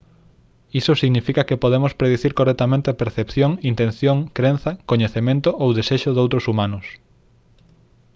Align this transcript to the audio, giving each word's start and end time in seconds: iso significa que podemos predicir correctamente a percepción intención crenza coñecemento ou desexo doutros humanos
iso 0.79 0.93
significa 0.95 1.45
que 1.47 1.61
podemos 1.63 1.93
predicir 2.01 2.31
correctamente 2.39 2.87
a 2.89 2.97
percepción 3.01 3.51
intención 3.71 4.17
crenza 4.37 4.71
coñecemento 4.89 5.49
ou 5.61 5.69
desexo 5.77 6.09
doutros 6.13 6.47
humanos 6.51 6.85